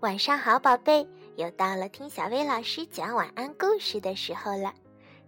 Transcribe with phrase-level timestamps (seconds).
[0.00, 4.72] 晚上好，宝贝，又到了听小薇老师讲晚安故事的时候了。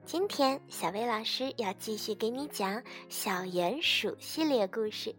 [0.07, 5.15] 今天小薇老师要继续给你讲小鼹鼠系列故事。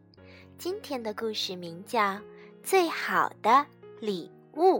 [0.57, 1.99] 今天的故事名叫
[2.63, 3.63] 《最好的
[3.99, 4.79] 礼物》。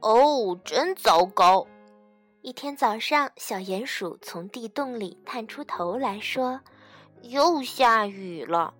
[0.00, 1.66] 哦，真糟糕！
[2.42, 6.58] 一天早上，小鼹鼠从地洞里探出头来说
[7.20, 8.72] ：“又下雨了。”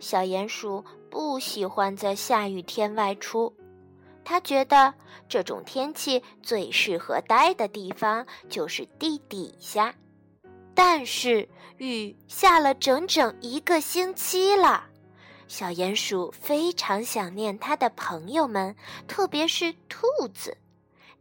[0.00, 3.54] 小鼹鼠不喜欢在下雨天外出，
[4.24, 4.94] 他觉得
[5.28, 9.94] 这种天气最适合待的地方就是地底下。
[10.74, 14.86] 但是雨下了整整一个星期了，
[15.46, 18.74] 小鼹鼠非常想念他的朋友们，
[19.06, 20.56] 特别是兔子。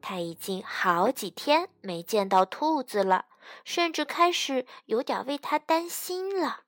[0.08, 3.26] 他已经好几天没见到兔子了，
[3.64, 6.60] 甚至开始有点为他担心了。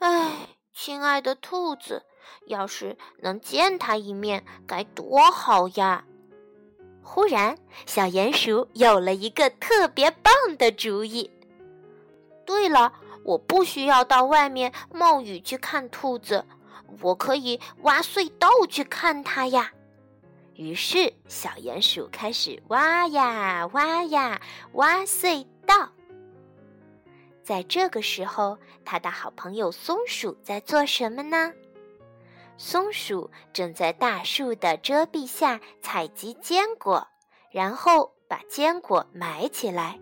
[0.00, 2.04] 唉，亲爱的兔子，
[2.48, 6.04] 要是能见他一面，该多好呀！
[7.04, 11.30] 忽然，小鼹鼠有了一个特别棒的主意。
[12.44, 16.44] 对了，我不需要到外面冒雨去看兔子，
[17.00, 19.70] 我可以挖隧道去看它呀。
[20.56, 24.40] 于是，小鼹鼠开始挖呀挖呀
[24.72, 25.90] 挖隧道。
[27.44, 31.52] 在这个时候，他的好朋友松鼠在做什么呢？
[32.56, 37.06] 松鼠正在大树的遮蔽下采集坚果，
[37.50, 40.00] 然后把坚果埋起来。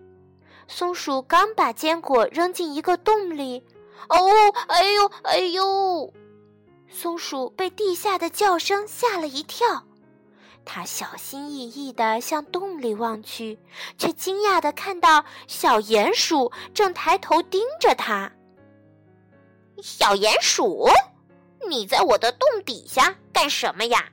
[0.69, 3.61] 松鼠刚把坚果扔进一个洞里，
[4.07, 4.17] 哦，
[4.69, 6.13] 哎呦，哎呦！
[6.87, 9.84] 松鼠被地下的叫声吓了一跳。
[10.65, 13.59] 他小心翼翼地向洞里望去，
[13.97, 18.31] 却惊讶地看到小鼹鼠正抬头盯着他。
[19.81, 20.89] 小鼹鼠，
[21.69, 24.09] 你在我的洞底下干什么呀？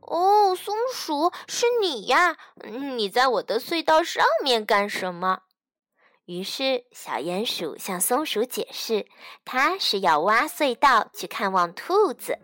[0.00, 2.36] 哦，松鼠，是你呀！
[2.62, 5.40] 你在我的隧道上面干什么？
[6.26, 9.06] 于是小鼹鼠向松鼠解释，
[9.44, 12.38] 它是要挖隧道去看望兔子。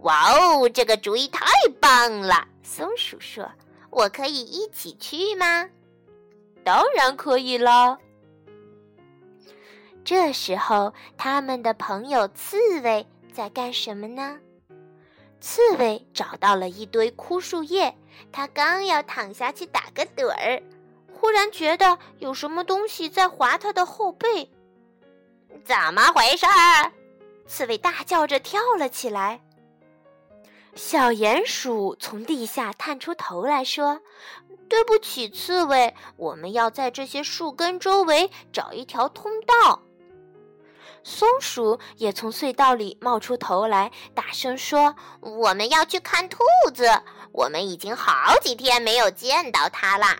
[0.00, 1.46] 哇哦，这个主意太
[1.80, 2.46] 棒了！
[2.62, 3.50] 松鼠说
[3.90, 5.68] ：“我可以一起去吗
[6.62, 7.98] ？”“当然可以了。”
[10.04, 14.38] 这时候，他们的朋友刺猬在干什么呢？
[15.40, 17.92] 刺猬找到了一堆枯树叶，
[18.30, 20.62] 他刚要躺下去打个盹儿，
[21.12, 24.48] 忽然觉得有什么东西在划他的后背。
[25.64, 26.46] 怎么回事？
[27.46, 29.40] 刺猬大叫着跳了起来。
[30.76, 34.02] 小鼹鼠从地下探出头来说
[34.68, 39.80] ：“对不起，刺猬，我们要在这些树根周围找一条通道。”
[41.02, 46.38] 松鼠也从隧道里冒出头来，大声说：“我们要去看兔
[46.74, 46.86] 子，
[47.32, 50.18] 我们已经好几天没有见到它了。”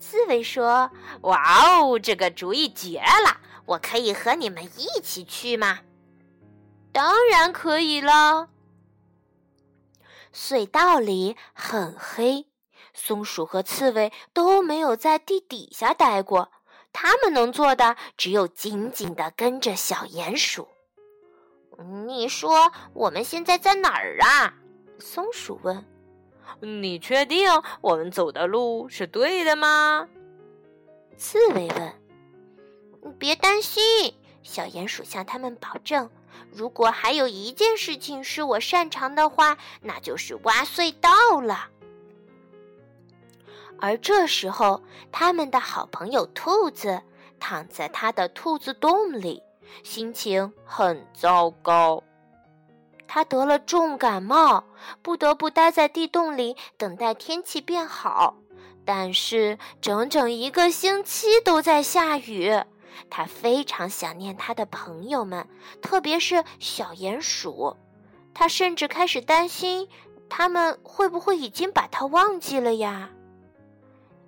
[0.00, 0.90] 刺猬说
[1.22, 3.38] ：“哇哦，这个主意绝了！
[3.66, 5.78] 我可以和你们一起去吗
[6.90, 8.48] ？”“当然可以了。”
[10.32, 12.46] 隧道里很黑，
[12.94, 16.50] 松鼠和刺猬都没有在地底下待过，
[16.92, 20.68] 他们能做的只有紧紧地跟着小鼹鼠。
[22.06, 24.54] 你说我们现在在哪儿啊？
[24.98, 25.84] 松鼠问。
[26.60, 27.48] 你确定
[27.80, 30.08] 我们走的路是对的吗？
[31.16, 33.14] 刺猬问。
[33.18, 33.82] 别担心，
[34.42, 36.10] 小鼹鼠向他们保证。
[36.52, 41.68] 如果还有一件事情是我擅长的话，那就是挖隧道了。
[43.78, 47.00] 而这时候，他们的好朋友兔子
[47.38, 49.42] 躺在他的兔子洞里，
[49.82, 52.02] 心情很糟糕。
[53.08, 54.62] 他得了重感冒，
[55.02, 58.36] 不得不待在地洞里等待天气变好。
[58.84, 62.62] 但是，整整一个星期都在下雨。
[63.08, 65.48] 他非常想念他的朋友们，
[65.82, 67.76] 特别是小鼹鼠。
[68.32, 69.88] 他甚至开始担心，
[70.28, 73.10] 他们会不会已经把他忘记了呀？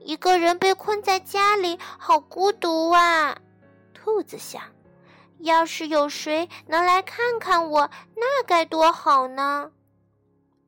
[0.01, 3.39] 一个人被困在家里，好孤独啊！
[3.95, 4.61] 兔子想，
[5.39, 9.71] 要是有谁能来看看我，那该多好呢！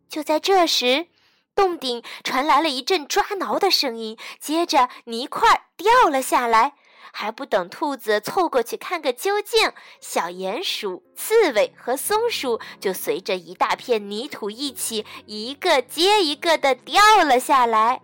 [0.08, 1.08] 就在这时，
[1.56, 6.74] 洞顶传来了一阵抓挠的声音，接着泥块掉了下来。
[7.16, 9.70] 还不等兔子凑过去看个究竟，
[10.00, 18.02] 小鼹鼠、刺猬和松鼠就随着一大片泥土一起，一个接一个的掉了下来。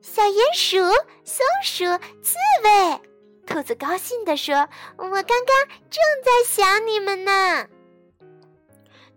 [0.00, 0.78] 小鼹鼠、
[1.22, 1.84] 松鼠、
[2.22, 3.00] 刺猬，
[3.46, 4.54] 兔子高兴地说
[4.96, 7.66] ：“我刚刚正在想你们呢。”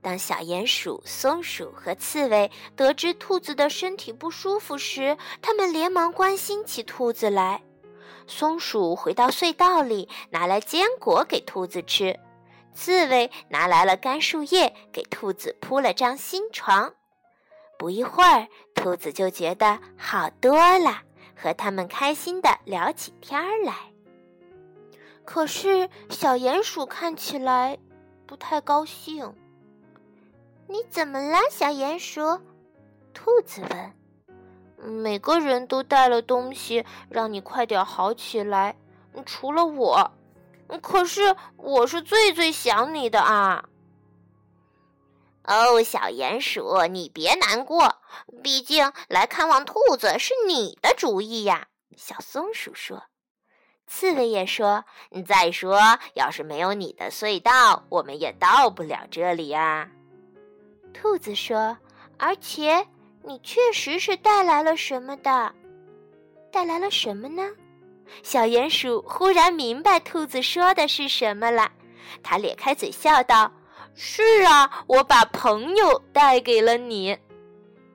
[0.04, 7.63] 当小鼹鼠、松鼠和刺猬得知兔子的身体不舒服时，他们连忙关心起兔子来。
[8.27, 12.19] 松鼠回到隧道里，拿来坚果给兔子吃；
[12.74, 16.94] 刺猬拿来了干树叶，给兔子铺了张新床。
[17.79, 21.01] 不一会儿，兔子就觉得好多了，
[21.35, 23.74] 和他们开心地聊起天来。
[25.23, 27.77] 可是小鼹鼠看起来
[28.25, 29.33] 不太高兴。
[30.68, 32.21] 你怎么了，小鼹鼠？
[33.13, 33.94] 兔子问。
[34.77, 38.77] 每个人都带了东西，让你快点好起来，
[39.25, 40.12] 除了我。
[40.81, 43.65] 可是我是最最想你的啊！
[45.44, 47.95] 哦，小鼹鼠，你别难过，
[48.44, 51.68] 毕竟来看望兔子是你的主意呀。
[51.95, 53.03] 小松鼠说。
[53.89, 54.83] 刺猬也说
[55.25, 55.80] ：“再说，
[56.13, 59.89] 要是没有你的隧道，我们也到不了这里呀。”
[60.94, 61.77] 兔子说
[62.19, 62.85] ：“而且
[63.27, 65.53] 你确实是带来了什么的，
[66.50, 67.44] 带来了什么呢？”
[68.24, 71.69] 小鼹鼠忽然明白兔子说的是什么了，
[72.24, 73.51] 它咧开嘴笑道
[73.94, 77.18] ：“是啊，我把朋友带给了你。”“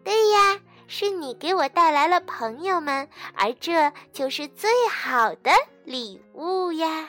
[0.05, 5.51] 对呀，是你给我带来了朋友们，而这就是最好的
[5.87, 7.09] 礼物呀。”